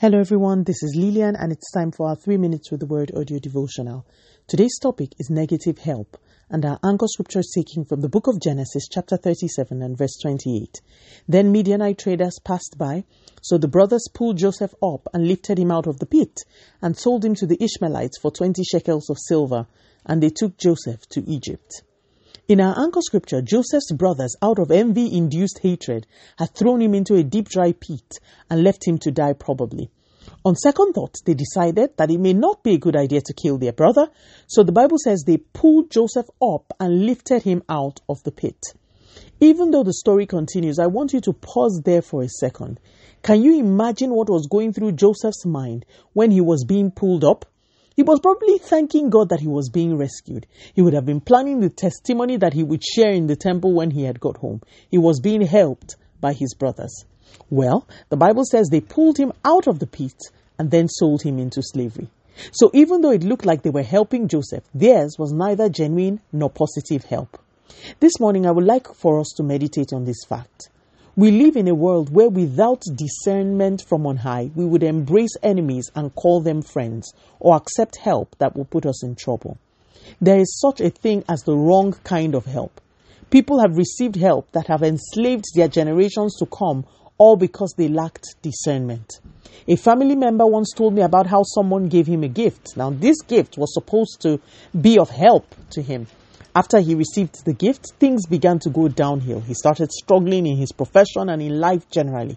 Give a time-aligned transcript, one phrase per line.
[0.00, 0.62] Hello, everyone.
[0.62, 4.06] This is Lillian, and it's time for our three minutes with the word audio devotional.
[4.46, 6.16] Today's topic is negative help,
[6.48, 10.16] and our anchor scripture is taken from the book of Genesis, chapter 37, and verse
[10.22, 10.80] 28.
[11.26, 13.02] Then Midianite traders passed by,
[13.42, 16.42] so the brothers pulled Joseph up and lifted him out of the pit,
[16.80, 19.66] and sold him to the Ishmaelites for 20 shekels of silver,
[20.06, 21.82] and they took Joseph to Egypt.
[22.48, 26.06] In our anchor scripture, Joseph's brothers, out of envy induced hatred,
[26.38, 29.90] had thrown him into a deep dry pit and left him to die probably.
[30.46, 33.58] On second thought, they decided that it may not be a good idea to kill
[33.58, 34.08] their brother,
[34.46, 38.64] so the Bible says they pulled Joseph up and lifted him out of the pit.
[39.40, 42.80] Even though the story continues, I want you to pause there for a second.
[43.22, 45.84] Can you imagine what was going through Joseph's mind
[46.14, 47.44] when he was being pulled up?
[47.98, 50.46] He was probably thanking God that he was being rescued.
[50.72, 53.90] He would have been planning the testimony that he would share in the temple when
[53.90, 54.62] he had got home.
[54.88, 56.94] He was being helped by his brothers.
[57.50, 60.14] Well, the Bible says they pulled him out of the pit
[60.60, 62.06] and then sold him into slavery.
[62.52, 66.50] So even though it looked like they were helping Joseph, theirs was neither genuine nor
[66.50, 67.36] positive help.
[67.98, 70.68] This morning, I would like for us to meditate on this fact.
[71.18, 75.90] We live in a world where without discernment from on high, we would embrace enemies
[75.96, 79.58] and call them friends or accept help that will put us in trouble.
[80.20, 82.80] There is such a thing as the wrong kind of help.
[83.30, 86.86] People have received help that have enslaved their generations to come
[87.18, 89.14] all because they lacked discernment.
[89.66, 92.76] A family member once told me about how someone gave him a gift.
[92.76, 94.38] Now, this gift was supposed to
[94.80, 96.06] be of help to him,
[96.58, 99.40] after he received the gift, things began to go downhill.
[99.40, 102.36] He started struggling in his profession and in life generally.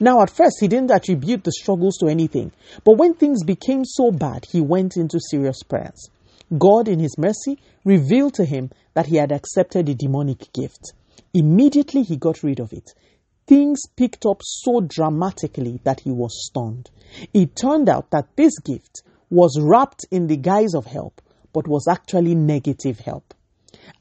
[0.00, 2.50] Now, at first, he didn't attribute the struggles to anything,
[2.82, 6.10] but when things became so bad, he went into serious prayers.
[6.58, 10.92] God, in his mercy, revealed to him that he had accepted a demonic gift.
[11.32, 12.90] Immediately, he got rid of it.
[13.46, 16.90] Things picked up so dramatically that he was stunned.
[17.32, 21.86] It turned out that this gift was wrapped in the guise of help, but was
[21.88, 23.32] actually negative help.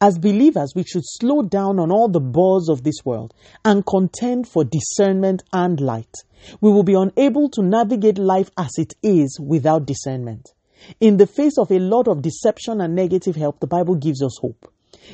[0.02, 3.34] As believers, we should slow down on all the buzz of this world
[3.66, 6.14] and contend for discernment and light.
[6.62, 10.54] We will be unable to navigate life as it is without discernment.
[11.02, 14.38] In the face of a lot of deception and negative help, the Bible gives us
[14.40, 14.72] hope.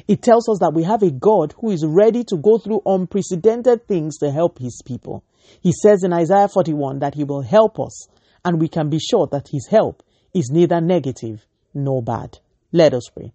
[0.08, 3.88] It tells us that we have a God who is ready to go through unprecedented
[3.88, 5.24] things to help his people.
[5.62, 8.08] He says in Isaiah 41 that he will help us,
[8.44, 10.04] and we can be sure that his help
[10.34, 12.40] is neither negative nor bad.
[12.72, 13.34] Let us pray.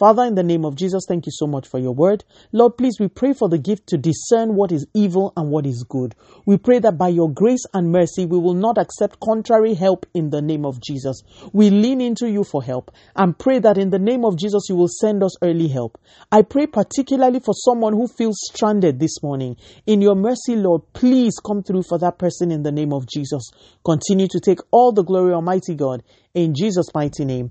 [0.00, 2.24] Father, in the name of Jesus, thank you so much for your word.
[2.52, 5.84] Lord, please, we pray for the gift to discern what is evil and what is
[5.86, 6.14] good.
[6.46, 10.30] We pray that by your grace and mercy, we will not accept contrary help in
[10.30, 11.20] the name of Jesus.
[11.52, 14.74] We lean into you for help and pray that in the name of Jesus, you
[14.74, 15.98] will send us early help.
[16.32, 19.58] I pray particularly for someone who feels stranded this morning.
[19.86, 23.50] In your mercy, Lord, please come through for that person in the name of Jesus.
[23.84, 26.02] Continue to take all the glory, Almighty God.
[26.32, 27.50] In Jesus' mighty name